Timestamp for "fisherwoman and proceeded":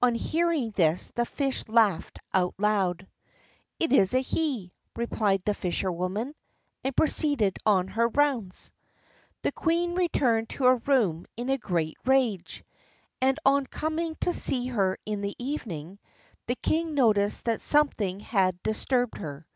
5.52-7.58